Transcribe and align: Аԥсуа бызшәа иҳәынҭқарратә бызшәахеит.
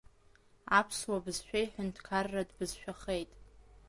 Аԥсуа 0.79 1.23
бызшәа 1.23 1.59
иҳәынҭқарратә 1.63 2.53
бызшәахеит. 2.57 3.29